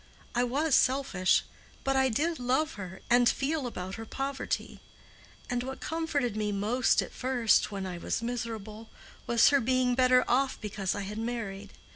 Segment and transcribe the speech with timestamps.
[0.33, 1.43] I was selfish,
[1.83, 4.79] but I did love her, and feel about her poverty;
[5.47, 8.89] and what comforted me most at first, when I was miserable,
[9.27, 11.73] was her being better off because I had married.